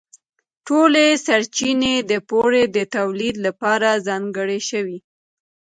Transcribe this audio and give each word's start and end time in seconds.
ټولې 0.67 1.07
سرچینې 1.25 1.95
د 2.11 2.13
بورې 2.29 2.63
د 2.75 2.77
تولیدً 2.95 3.35
لپاره 3.47 3.89
ځانګړې 4.07 4.59
شوې. 4.69 4.97